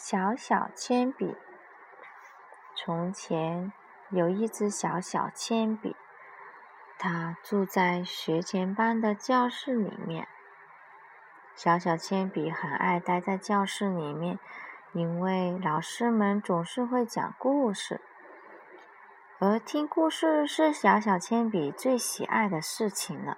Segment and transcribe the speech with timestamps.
[0.00, 1.36] 小小铅笔。
[2.76, 3.72] 从前
[4.10, 5.96] 有一支小小铅笔，
[6.96, 10.28] 它住在学前班的教室里面。
[11.56, 14.38] 小小铅笔很爱待在教室里面，
[14.92, 18.00] 因为老师们总是会讲故事，
[19.40, 23.36] 而听故事是小小铅笔最喜爱的事情了。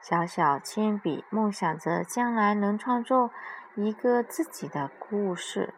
[0.00, 3.30] 小小铅笔梦想着将来能创作
[3.74, 5.74] 一个自己的故事，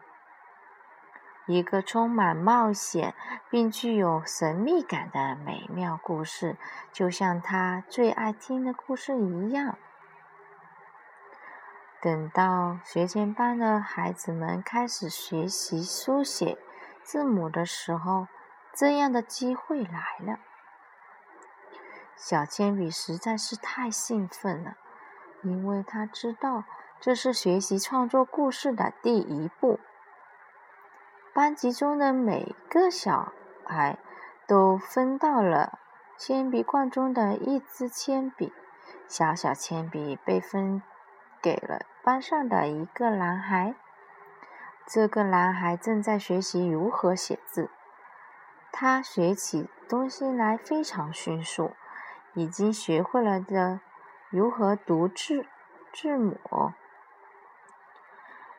[1.45, 3.13] 一个充满冒险
[3.49, 6.57] 并具有神秘感的美妙故事，
[6.91, 9.77] 就像他最爱听的故事一样。
[12.01, 16.57] 等到学前班的孩子们开始学习书写
[17.01, 18.27] 字母的时候，
[18.73, 20.39] 这样的机会来了。
[22.15, 24.75] 小铅笔实在是太兴奋了，
[25.41, 26.63] 因为他知道
[26.99, 29.79] 这是学习创作故事的第一步。
[31.33, 33.33] 班级中的每个小
[33.65, 33.97] 孩
[34.47, 35.79] 都分到了
[36.17, 38.53] 铅笔罐中的一支铅笔，
[39.07, 40.81] 小小铅笔被分。
[41.41, 43.75] 给了班上的一个男孩。
[44.87, 47.69] 这个男孩正在学习如何写字，
[48.71, 51.73] 他学起东西来非常迅速，
[52.33, 53.79] 已经学会了的
[54.29, 55.45] 如何读字
[55.91, 56.39] 字母。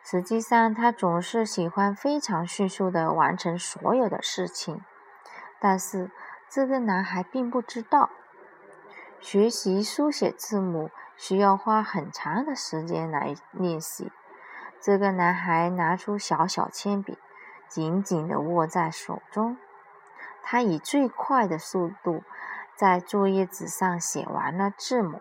[0.03, 4.83] 实际上，他总是喜欢非常迅速的完成所有的事情。
[5.59, 6.11] 但是，
[6.49, 8.11] 这个男孩并不知道，
[9.21, 10.91] 学习书写字母。
[11.17, 14.11] 需要花很长的时间来练习。
[14.81, 17.17] 这个男孩拿出小小铅笔，
[17.69, 19.57] 紧紧地握在手中。
[20.43, 22.25] 他以最快的速度
[22.77, 25.21] 在作业纸上写完了字母。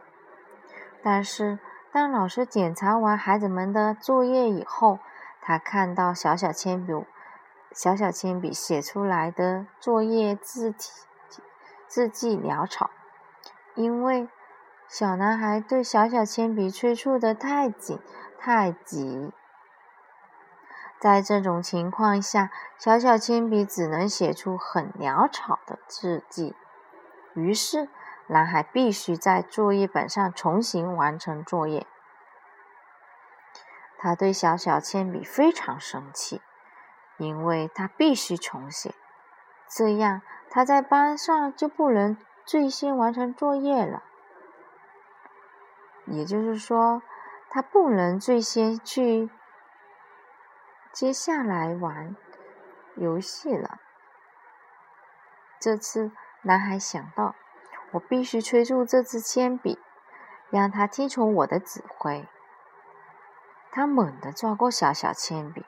[1.01, 1.59] 但是，
[1.91, 4.99] 当老师检查完孩子们的作业以后，
[5.41, 7.05] 他看到小小铅笔、
[7.71, 10.91] 小小铅笔写出来的作业字体
[11.87, 12.89] 字迹潦草，
[13.75, 14.27] 因为。
[14.86, 17.99] 小男孩对小小铅笔催促的太紧
[18.37, 19.33] 太急，
[20.99, 26.55] 在这种情况下，小小铅笔只能写出很潦草的字迹。
[27.33, 27.89] 于是，
[28.27, 31.88] 男孩必须在作业本上重新完成作业。
[33.98, 36.42] 他对小小铅笔非常生气，
[37.17, 38.93] 因为他必须重写，
[39.67, 44.04] 这样他在班上就不能最先完成作业了。
[46.05, 47.02] 也就是说，
[47.49, 49.30] 他不能最先去
[50.92, 52.16] 接下来玩
[52.95, 53.80] 游戏了。
[55.61, 56.11] 这次，
[56.45, 57.36] 男孩想到，
[57.92, 59.80] 我必须催促这支铅笔，
[60.49, 62.27] 让他听从我的指挥。
[63.71, 65.65] 他猛地抓过小小铅笔，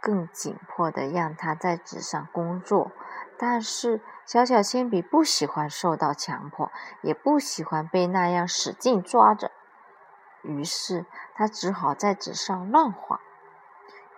[0.00, 2.92] 更紧迫地让他在纸上工作。
[3.36, 6.70] 但是，小小铅笔不喜欢受到强迫，
[7.02, 9.50] 也不喜欢被那样使劲抓着，
[10.42, 13.20] 于是他只好在纸上乱画。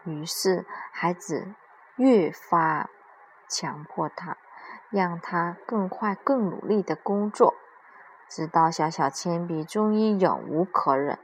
[0.05, 1.55] 于是，孩子
[1.97, 2.91] 越发
[3.49, 4.37] 强迫他，
[4.91, 7.55] 让他更快、更努力的工作，
[8.29, 11.19] 直到小小铅笔终于忍无可忍，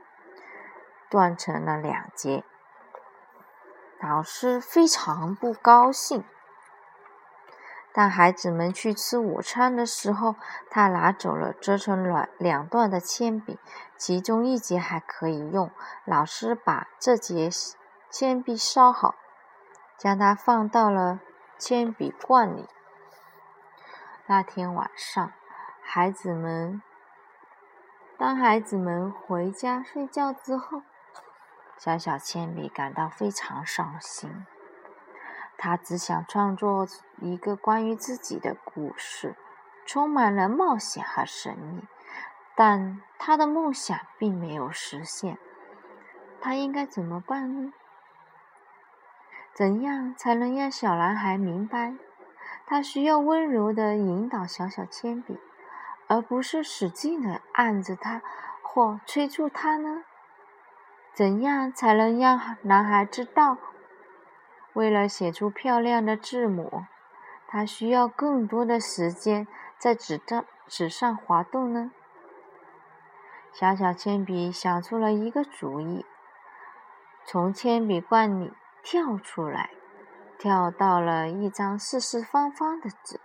[1.11, 2.45] 断成了两截。
[4.01, 6.25] 老师非常不高兴。
[7.93, 10.37] 当孩子们去吃午餐的时候，
[10.71, 13.59] 他拿走了折成两两段的铅笔，
[13.97, 15.71] 其中一节还可以用。
[16.05, 17.49] 老师把这节
[18.11, 19.15] 铅笔烧好，
[19.97, 21.21] 将它放到了
[21.59, 22.69] 铅笔罐里。
[24.29, 25.33] 那天晚上，
[25.81, 26.83] 孩子们
[28.19, 30.83] 当孩子们回家睡觉之后，
[31.79, 34.45] 小小铅笔感到非常伤心。
[35.57, 36.89] 他只想创作
[37.21, 39.37] 一个关于自己的故事，
[39.87, 41.87] 充满了冒险和神秘。
[42.57, 45.39] 但他的梦想并没有实现。
[46.41, 47.73] 他应该怎么办呢？
[49.55, 51.95] 怎样才能让小男孩明白，
[52.67, 55.39] 他需要温柔的引导小小铅笔，
[56.09, 58.21] 而不是使劲的按着它
[58.61, 60.03] 或催促他呢？
[61.15, 63.57] 怎样才能让男孩知道？
[64.73, 66.85] 为了写出漂亮的字母，
[67.47, 69.47] 他需要更多的时间
[69.79, 71.93] 在纸张纸上滑动呢。
[73.53, 76.05] 小小铅笔想出了一个主意，
[77.25, 78.53] 从铅笔罐里
[78.83, 79.71] 跳出来，
[80.47, 83.19] 跳到了一张四四方方的纸，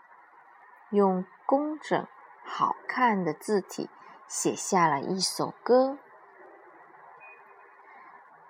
[0.90, 2.08] 用工整
[2.44, 3.92] 好看的字体
[4.28, 6.00] 写下了一首歌。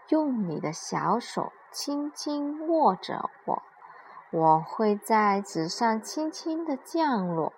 [0.07, 3.61] 用你的小手轻轻握着我，
[4.31, 7.51] 我会在纸上轻轻的降落，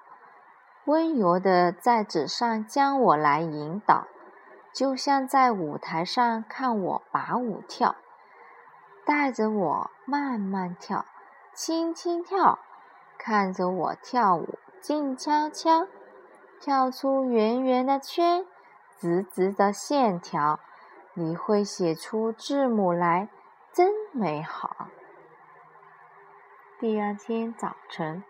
[0.86, 4.08] 温柔的在纸上将我来引导，
[4.74, 7.96] 就像在舞台上看我把舞跳，
[9.06, 11.06] 带着我慢慢跳，
[11.54, 12.60] 轻轻跳，
[13.18, 15.88] 看着我跳舞，静悄悄，
[16.60, 18.46] 跳出圆圆的圈，
[18.98, 20.60] 直直的线条。
[21.16, 23.30] 你会写出字母来，
[23.72, 24.88] 真美好。
[26.80, 28.24] 第二天早晨，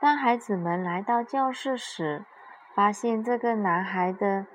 [0.00, 2.24] 当孩子们来到教室时，
[2.74, 4.46] 发现这个男孩的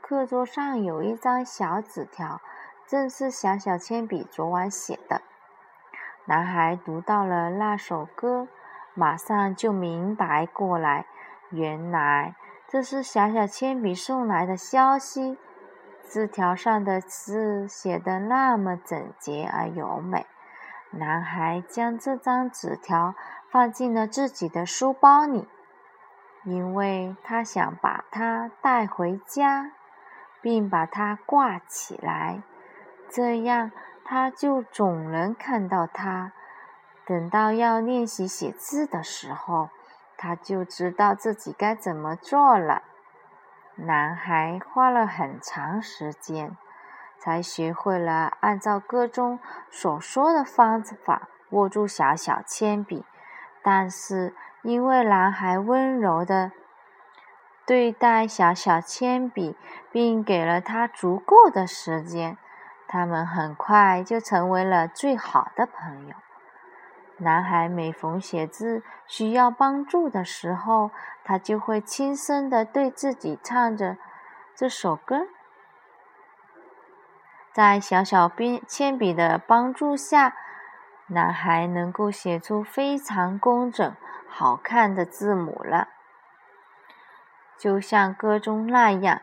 [0.00, 2.40] 课桌上有一张小纸条，
[2.86, 5.22] 正是小小铅笔昨晚写的。
[6.26, 8.48] 男孩读到了那首歌，
[8.94, 11.06] 马上就明白过来，
[11.50, 12.34] 原来
[12.68, 15.38] 这是小小铅笔送来的消息。
[16.02, 20.26] 字条上的字写得那么整洁而优美，
[20.90, 23.14] 男孩将这张纸条
[23.50, 25.48] 放进了自己的书包里，
[26.44, 29.72] 因为他想把它带回家，
[30.42, 32.42] 并把它挂起来，
[33.08, 33.70] 这样
[34.04, 36.32] 他就总能看到它。
[37.06, 39.68] 等到要练习写字的时候，
[40.16, 42.82] 他就知道自己该怎么做了。
[43.76, 46.56] 男孩花了很长时间，
[47.18, 49.38] 才学会了按照歌中
[49.70, 53.04] 所说的方法握住小小铅笔。
[53.62, 56.52] 但是，因为男孩温柔的
[57.66, 59.56] 对待小小铅笔，
[59.90, 62.38] 并给了他足够的时间，
[62.94, 66.14] 他们很快就成为了最好的朋友。
[67.16, 70.92] 男孩每逢写字需要帮助的时候，
[71.24, 73.96] 他就会轻声地对自己唱着
[74.54, 75.26] 这首歌。
[77.52, 80.36] 在小小边铅笔的帮助下，
[81.08, 83.96] 男孩能够写出非常工整、
[84.28, 85.88] 好看的字母了，
[87.58, 89.20] 就像歌中那样。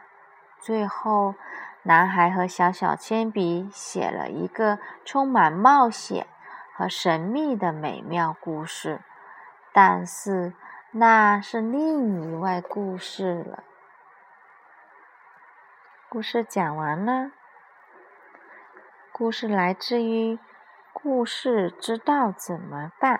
[0.59, 1.35] 最后，
[1.83, 6.27] 男孩和小小铅笔写了一个充满冒险。
[6.73, 9.01] 和神秘的美妙故事，
[9.71, 10.53] 但是
[10.91, 13.63] 那是另一位故事了。
[16.09, 17.31] 故事讲完了，
[19.11, 20.35] 故事来自于
[20.91, 23.17] 《故事知道怎么办》。